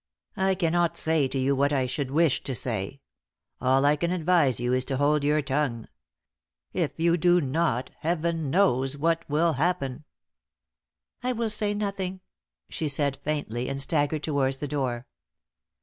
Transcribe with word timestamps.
I 0.35 0.55
cannot 0.55 0.97
say 0.97 1.27
to 1.27 1.37
you 1.37 1.55
what 1.55 1.71
I 1.71 1.85
should 1.85 2.09
wish 2.09 2.41
to 2.45 2.55
say. 2.55 3.01
All 3.61 3.85
I 3.85 3.95
can 3.95 4.09
advise 4.09 4.59
you 4.59 4.73
is 4.73 4.83
to 4.85 4.97
hold 4.97 5.23
your 5.23 5.43
tongue. 5.43 5.85
If 6.73 6.93
you 6.99 7.17
do 7.17 7.39
not 7.39 7.91
Heaven 7.99 8.49
knows 8.49 8.97
what 8.97 9.23
will 9.29 9.53
happen!" 9.53 10.05
"I 11.21 11.33
will 11.33 11.51
say 11.51 11.75
nothing," 11.75 12.21
she 12.67 12.89
said, 12.89 13.19
faintly, 13.23 13.69
and 13.69 13.79
staggered 13.79 14.23
towards 14.23 14.57
the 14.57 14.67
door. 14.67 15.05